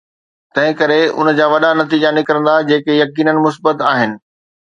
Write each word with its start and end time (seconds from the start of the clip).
تنهن 0.53 0.71
ڪري 0.79 0.99
ان 1.19 1.27
جا 1.39 1.45
وڏا 1.51 1.69
نتيجا 1.81 2.09
نڪرندا 2.17 2.55
جيڪي 2.71 2.97
يقيناً 3.03 3.37
مثبت 3.43 3.87
آهن. 3.93 4.19